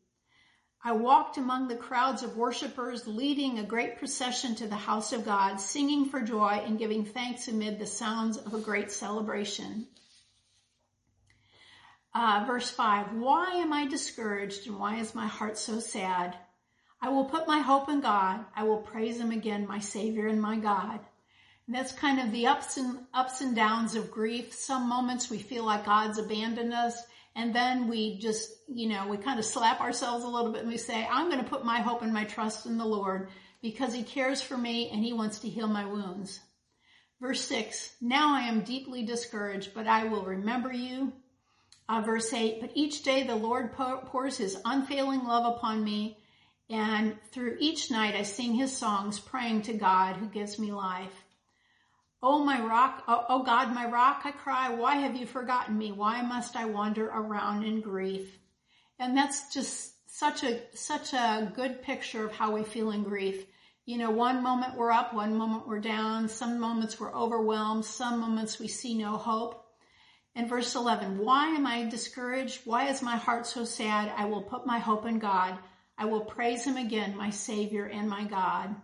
I 0.83 0.93
walked 0.93 1.37
among 1.37 1.67
the 1.67 1.75
crowds 1.75 2.23
of 2.23 2.37
worshipers, 2.37 3.05
leading 3.05 3.59
a 3.59 3.63
great 3.63 3.99
procession 3.99 4.55
to 4.55 4.67
the 4.67 4.75
house 4.75 5.13
of 5.13 5.23
God, 5.23 5.61
singing 5.61 6.05
for 6.09 6.21
joy 6.21 6.63
and 6.65 6.79
giving 6.79 7.05
thanks 7.05 7.47
amid 7.47 7.77
the 7.77 7.85
sounds 7.85 8.37
of 8.37 8.55
a 8.55 8.59
great 8.59 8.91
celebration. 8.91 9.87
Uh, 12.15 12.45
verse 12.47 12.71
5 12.71 13.13
Why 13.13 13.51
am 13.57 13.71
I 13.71 13.87
discouraged 13.87 14.65
and 14.65 14.79
why 14.79 14.97
is 14.97 15.13
my 15.13 15.27
heart 15.27 15.57
so 15.57 15.79
sad? 15.79 16.35
I 16.99 17.09
will 17.09 17.25
put 17.25 17.47
my 17.47 17.59
hope 17.59 17.87
in 17.87 18.01
God. 18.01 18.43
I 18.55 18.63
will 18.63 18.81
praise 18.81 19.19
him 19.19 19.31
again, 19.31 19.67
my 19.67 19.79
Savior 19.79 20.27
and 20.27 20.41
my 20.41 20.57
God. 20.57 20.99
And 21.67 21.75
that's 21.75 21.91
kind 21.93 22.19
of 22.19 22.31
the 22.31 22.47
ups 22.47 22.77
and 22.77 22.99
ups 23.13 23.41
and 23.41 23.55
downs 23.55 23.95
of 23.95 24.11
grief. 24.11 24.53
Some 24.53 24.89
moments 24.89 25.29
we 25.29 25.37
feel 25.37 25.65
like 25.65 25.85
God's 25.85 26.17
abandoned 26.17 26.73
us. 26.73 27.01
And 27.35 27.55
then 27.55 27.87
we 27.87 28.19
just, 28.19 28.51
you 28.67 28.89
know, 28.89 29.07
we 29.07 29.15
kind 29.15 29.39
of 29.39 29.45
slap 29.45 29.79
ourselves 29.79 30.25
a 30.25 30.27
little 30.27 30.51
bit 30.51 30.63
and 30.63 30.69
we 30.69 30.77
say, 30.77 31.07
I'm 31.09 31.29
going 31.29 31.41
to 31.41 31.49
put 31.49 31.63
my 31.63 31.79
hope 31.79 32.01
and 32.01 32.13
my 32.13 32.25
trust 32.25 32.65
in 32.65 32.77
the 32.77 32.85
Lord 32.85 33.29
because 33.61 33.93
he 33.93 34.03
cares 34.03 34.41
for 34.41 34.57
me 34.57 34.89
and 34.89 35.01
he 35.01 35.13
wants 35.13 35.39
to 35.39 35.49
heal 35.49 35.67
my 35.67 35.85
wounds. 35.85 36.39
Verse 37.21 37.39
six, 37.39 37.95
now 38.01 38.35
I 38.35 38.41
am 38.41 38.63
deeply 38.63 39.03
discouraged, 39.03 39.73
but 39.73 39.87
I 39.87 40.05
will 40.05 40.23
remember 40.23 40.73
you. 40.73 41.13
Uh, 41.87 42.01
verse 42.01 42.33
eight, 42.33 42.59
but 42.59 42.71
each 42.73 43.03
day 43.03 43.23
the 43.23 43.35
Lord 43.35 43.73
pours 43.73 44.37
his 44.37 44.57
unfailing 44.65 45.23
love 45.23 45.55
upon 45.55 45.83
me. 45.83 46.17
And 46.69 47.15
through 47.31 47.57
each 47.59 47.91
night 47.91 48.15
I 48.15 48.23
sing 48.23 48.53
his 48.55 48.75
songs, 48.75 49.19
praying 49.19 49.63
to 49.63 49.73
God 49.73 50.15
who 50.15 50.27
gives 50.27 50.57
me 50.57 50.71
life. 50.71 51.20
Oh, 52.23 52.43
my 52.43 52.61
rock, 52.61 53.03
oh, 53.07 53.25
oh, 53.29 53.43
God, 53.43 53.73
my 53.73 53.87
rock, 53.87 54.21
I 54.25 54.31
cry, 54.31 54.69
why 54.69 54.97
have 54.97 55.15
you 55.15 55.25
forgotten 55.25 55.77
me? 55.77 55.91
Why 55.91 56.21
must 56.21 56.55
I 56.55 56.65
wander 56.65 57.07
around 57.07 57.63
in 57.63 57.81
grief? 57.81 58.37
And 58.99 59.17
that's 59.17 59.51
just 59.51 59.93
such 60.07 60.43
a, 60.43 60.61
such 60.75 61.13
a 61.13 61.51
good 61.55 61.81
picture 61.81 62.23
of 62.23 62.31
how 62.31 62.51
we 62.51 62.63
feel 62.63 62.91
in 62.91 63.03
grief. 63.03 63.43
You 63.85 63.97
know, 63.97 64.11
one 64.11 64.43
moment 64.43 64.77
we're 64.77 64.91
up, 64.91 65.13
one 65.13 65.35
moment 65.35 65.67
we're 65.67 65.79
down, 65.79 66.27
some 66.27 66.59
moments 66.59 66.99
we're 66.99 67.13
overwhelmed, 67.13 67.85
some 67.85 68.19
moments 68.19 68.59
we 68.59 68.67
see 68.67 68.95
no 68.95 69.17
hope. 69.17 69.65
And 70.35 70.47
verse 70.47 70.75
11, 70.75 71.17
why 71.17 71.47
am 71.47 71.65
I 71.65 71.89
discouraged? 71.89 72.61
Why 72.65 72.89
is 72.89 73.01
my 73.01 73.17
heart 73.17 73.47
so 73.47 73.65
sad? 73.65 74.13
I 74.15 74.25
will 74.25 74.43
put 74.43 74.67
my 74.67 74.77
hope 74.77 75.07
in 75.07 75.17
God. 75.17 75.57
I 75.97 76.05
will 76.05 76.21
praise 76.21 76.63
him 76.63 76.77
again, 76.77 77.17
my 77.17 77.31
Savior 77.31 77.85
and 77.85 78.07
my 78.07 78.25
God. 78.25 78.75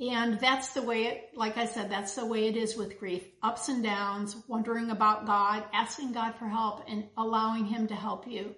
And 0.00 0.40
that's 0.40 0.72
the 0.72 0.80
way 0.80 1.04
it, 1.04 1.30
like 1.34 1.58
I 1.58 1.66
said, 1.66 1.90
that's 1.90 2.14
the 2.14 2.24
way 2.24 2.48
it 2.48 2.56
is 2.56 2.74
with 2.74 2.98
grief. 2.98 3.22
Ups 3.42 3.68
and 3.68 3.82
downs, 3.82 4.34
wondering 4.48 4.90
about 4.90 5.26
God, 5.26 5.62
asking 5.74 6.12
God 6.12 6.36
for 6.36 6.48
help 6.48 6.84
and 6.88 7.04
allowing 7.18 7.66
him 7.66 7.86
to 7.88 7.94
help 7.94 8.26
you. 8.26 8.54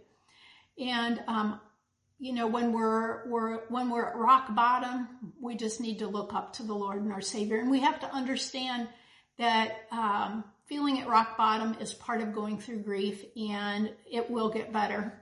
And, 0.78 1.20
um, 1.26 1.61
you 2.20 2.32
know, 2.32 2.46
when 2.46 2.72
we're, 2.72 3.28
we're, 3.28 3.66
when 3.68 3.90
we're 3.90 4.06
at 4.06 4.16
rock 4.16 4.54
bottom, 4.54 5.08
we 5.40 5.56
just 5.56 5.80
need 5.80 5.99
to 5.99 6.06
look 6.06 6.32
up 6.32 6.52
to 6.54 6.62
the 6.62 6.75
Lord 6.75 7.02
and 7.02 7.12
our 7.12 7.20
Savior. 7.20 7.58
And 7.58 7.70
we 7.70 7.80
have 7.80 7.99
to 8.00 8.14
understand 8.14 8.88
that, 9.38 9.87
um, 9.90 10.44
feeling 10.66 11.00
at 11.00 11.08
rock 11.08 11.37
bottom 11.37 11.76
is 11.80 11.92
part 11.92 12.20
of 12.22 12.32
going 12.32 12.58
through 12.58 12.78
grief 12.78 13.25
and 13.37 13.92
it 14.11 14.30
will 14.30 14.49
get 14.49 14.72
better. 14.72 15.21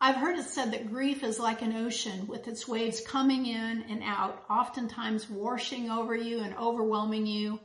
I've 0.00 0.16
heard 0.16 0.38
it 0.38 0.44
said 0.44 0.72
that 0.72 0.90
grief 0.90 1.22
is 1.22 1.38
like 1.38 1.62
an 1.62 1.74
ocean 1.76 2.26
with 2.26 2.46
its 2.48 2.68
waves 2.68 3.00
coming 3.00 3.46
in 3.46 3.84
and 3.88 4.02
out, 4.02 4.44
oftentimes 4.50 5.30
washing 5.30 5.90
over 5.90 6.14
you 6.14 6.40
and 6.40 6.54
overwhelming 6.56 7.26
you 7.26 7.60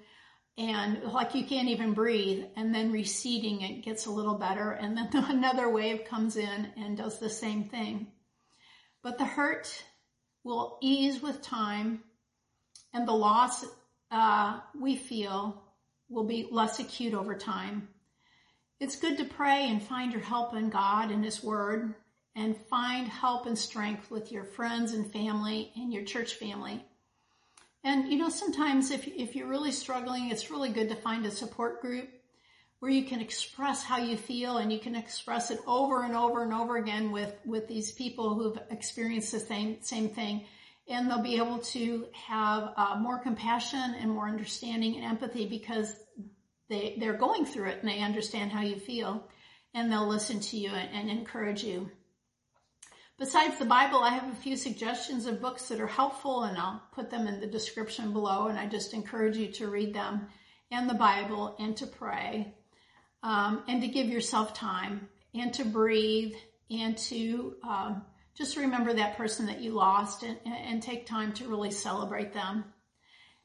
and 0.57 1.03
like 1.03 1.35
you 1.35 1.45
can't 1.45 1.69
even 1.69 1.93
breathe 1.93 2.43
and 2.57 2.75
then 2.75 2.91
receding 2.91 3.61
it 3.61 3.83
gets 3.83 4.05
a 4.05 4.11
little 4.11 4.35
better 4.35 4.71
and 4.71 4.97
then 4.97 5.09
another 5.13 5.69
wave 5.69 6.05
comes 6.05 6.35
in 6.35 6.67
and 6.77 6.97
does 6.97 7.19
the 7.19 7.29
same 7.29 7.63
thing. 7.63 8.07
But 9.01 9.17
the 9.17 9.25
hurt 9.25 9.83
will 10.43 10.77
ease 10.81 11.21
with 11.21 11.41
time 11.41 12.03
and 12.93 13.07
the 13.07 13.13
loss 13.13 13.65
uh, 14.11 14.59
we 14.79 14.95
feel 14.95 15.63
will 16.09 16.25
be 16.25 16.47
less 16.51 16.79
acute 16.79 17.13
over 17.13 17.35
time. 17.35 17.87
It's 18.79 18.95
good 18.95 19.17
to 19.17 19.25
pray 19.25 19.67
and 19.69 19.81
find 19.81 20.11
your 20.11 20.21
help 20.21 20.55
in 20.55 20.69
God 20.69 21.11
and 21.11 21.23
His 21.23 21.43
Word 21.43 21.95
and 22.35 22.55
find 22.69 23.07
help 23.07 23.45
and 23.45 23.57
strength 23.57 24.09
with 24.11 24.31
your 24.31 24.43
friends 24.43 24.93
and 24.93 25.11
family 25.11 25.71
and 25.75 25.91
your 25.91 26.03
church 26.03 26.35
family. 26.35 26.83
And 27.83 28.11
you 28.11 28.17
know, 28.17 28.29
sometimes 28.29 28.91
if, 28.91 29.07
if 29.07 29.35
you're 29.35 29.47
really 29.47 29.71
struggling, 29.71 30.29
it's 30.29 30.51
really 30.51 30.69
good 30.69 30.89
to 30.89 30.95
find 30.95 31.25
a 31.25 31.31
support 31.31 31.81
group 31.81 32.09
where 32.79 32.91
you 32.91 33.03
can 33.03 33.19
express 33.19 33.83
how 33.83 33.97
you 33.97 34.15
feel 34.15 34.57
and 34.57 34.71
you 34.71 34.79
can 34.79 34.95
express 34.95 35.51
it 35.51 35.59
over 35.67 36.03
and 36.03 36.15
over 36.15 36.43
and 36.43 36.53
over 36.53 36.77
again 36.77 37.11
with, 37.11 37.33
with 37.45 37.67
these 37.67 37.91
people 37.91 38.35
who've 38.35 38.59
experienced 38.69 39.31
the 39.31 39.39
same, 39.39 39.77
same 39.81 40.09
thing. 40.09 40.45
And 40.87 41.09
they'll 41.09 41.21
be 41.21 41.37
able 41.37 41.59
to 41.59 42.07
have 42.13 42.73
uh, 42.75 42.97
more 42.99 43.19
compassion 43.19 43.95
and 43.99 44.09
more 44.09 44.27
understanding 44.27 44.95
and 44.95 45.05
empathy 45.05 45.45
because 45.45 45.93
they, 46.69 46.97
they're 46.99 47.17
going 47.17 47.45
through 47.45 47.69
it 47.69 47.79
and 47.81 47.89
they 47.89 47.99
understand 47.99 48.51
how 48.51 48.61
you 48.61 48.77
feel 48.77 49.27
and 49.73 49.91
they'll 49.91 50.07
listen 50.07 50.39
to 50.39 50.57
you 50.57 50.69
and, 50.69 50.89
and 50.93 51.09
encourage 51.09 51.63
you. 51.63 51.91
Besides 53.19 53.59
the 53.59 53.65
Bible, 53.65 53.99
I 53.99 54.11
have 54.11 54.31
a 54.31 54.35
few 54.35 54.55
suggestions 54.55 55.25
of 55.25 55.41
books 55.41 55.67
that 55.67 55.81
are 55.81 55.87
helpful 55.87 56.43
and 56.43 56.57
I'll 56.57 56.81
put 56.93 57.09
them 57.09 57.27
in 57.27 57.41
the 57.41 57.47
description 57.47 58.13
below 58.13 58.47
and 58.47 58.57
I 58.57 58.65
just 58.65 58.93
encourage 58.93 59.35
you 59.35 59.51
to 59.53 59.67
read 59.67 59.93
them 59.93 60.27
and 60.71 60.89
the 60.89 60.93
Bible 60.93 61.53
and 61.59 61.75
to 61.77 61.85
pray 61.85 62.55
um, 63.21 63.63
and 63.67 63.81
to 63.81 63.89
give 63.89 64.07
yourself 64.07 64.53
time 64.53 65.09
and 65.35 65.53
to 65.55 65.65
breathe 65.65 66.33
and 66.71 66.97
to 66.97 67.55
um, 67.61 68.03
just 68.37 68.55
remember 68.55 68.93
that 68.93 69.17
person 69.17 69.47
that 69.47 69.59
you 69.59 69.71
lost 69.71 70.23
and, 70.23 70.37
and 70.45 70.81
take 70.81 71.05
time 71.05 71.33
to 71.33 71.49
really 71.49 71.71
celebrate 71.71 72.33
them. 72.33 72.63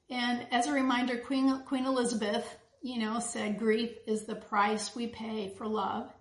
And 0.09 0.47
as 0.53 0.69
a 0.69 0.73
reminder, 0.73 1.19
Queen, 1.19 1.63
Queen 1.67 1.87
Elizabeth, 1.87 2.47
you 2.81 3.01
know, 3.01 3.19
said 3.19 3.59
grief 3.59 3.91
is 4.07 4.25
the 4.25 4.37
price 4.37 4.95
we 4.95 5.09
pay 5.09 5.53
for 5.59 5.67
love. 5.67 6.13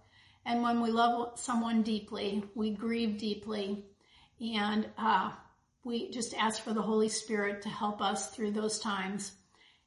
And 0.46 0.62
when 0.62 0.82
we 0.82 0.92
love 0.92 1.40
someone 1.40 1.84
deeply, 1.84 2.44
we 2.56 2.72
grieve 2.72 3.18
deeply 3.18 3.86
and 4.42 4.88
uh, 4.98 5.32
we 5.84 6.12
just 6.12 6.34
ask 6.36 6.62
for 6.62 6.74
the 6.74 6.82
Holy 6.82 7.10
Spirit 7.10 7.62
to 7.62 7.70
help 7.70 8.02
us 8.02 8.30
through 8.30 8.52
those 8.52 8.80
times 8.80 9.32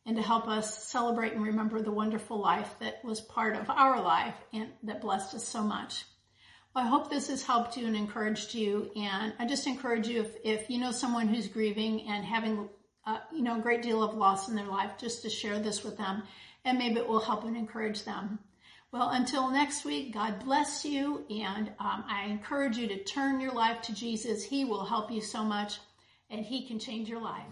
and 0.07 0.17
to 0.17 0.23
help 0.23 0.47
us 0.47 0.85
celebrate 0.85 1.33
and 1.33 1.43
remember 1.43 1.83
the 1.83 1.91
wonderful 1.91 2.39
life 2.39 2.75
that 2.81 3.05
was 3.05 3.21
part 3.21 3.57
of 3.57 3.69
our 3.69 4.01
life 4.01 4.35
and 4.53 4.69
that 4.85 5.01
blessed 5.01 5.35
us 5.35 5.47
so 5.47 5.63
much. 5.63 6.05
Well, 6.75 6.85
I 6.85 6.89
hope 6.89 7.11
this 7.11 7.29
has 7.29 7.43
helped 7.43 7.77
you 7.77 7.87
and 7.87 7.97
encouraged 7.97 8.55
you. 8.55 8.91
And 8.95 9.33
I 9.39 9.47
just 9.47 9.67
encourage 9.67 10.07
you 10.07 10.21
if, 10.21 10.37
if 10.45 10.71
you 10.71 10.79
know 10.79 10.93
someone 10.93 11.27
who's 11.27 11.49
grieving 11.49 12.07
and 12.09 12.25
having, 12.25 12.69
uh, 13.07 13.19
you 13.35 13.43
know, 13.43 13.59
a 13.59 13.63
great 13.63 13.83
deal 13.83 14.03
of 14.03 14.15
loss 14.15 14.49
in 14.49 14.55
their 14.55 14.67
life, 14.67 14.93
just 14.99 15.23
to 15.23 15.31
share 15.31 15.59
this 15.59 15.83
with 15.83 15.97
them 15.97 16.23
and 16.65 16.79
maybe 16.79 16.97
it 16.97 17.09
will 17.09 17.21
help 17.21 17.45
and 17.45 17.57
encourage 17.57 18.05
them. 18.05 18.39
Well, 18.93 19.11
until 19.11 19.51
next 19.51 19.85
week, 19.85 20.15
God 20.15 20.45
bless 20.45 20.85
you. 20.85 21.25
And 21.29 21.69
um, 21.81 22.05
I 22.09 22.27
encourage 22.29 22.79
you 22.79 22.87
to 22.89 23.05
turn 23.05 23.41
your 23.41 23.53
life 23.53 23.83
to 23.83 23.95
Jesus. 23.95 24.45
He 24.45 24.65
will 24.65 24.85
help 24.85 25.11
you 25.11 25.21
so 25.21 25.43
much 25.43 25.79
and 26.31 26.45
he 26.45 26.67
can 26.67 26.79
change 26.79 27.09
your 27.09 27.21
life. 27.21 27.45